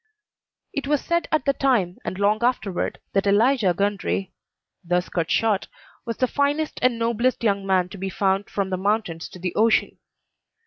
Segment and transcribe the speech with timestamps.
[0.73, 4.33] It was said at the time and long afterward that Elijah Gundry
[4.83, 5.67] thus cut short
[6.05, 9.53] was the finest and noblest young man to be found from the mountains to the
[9.53, 9.99] ocean.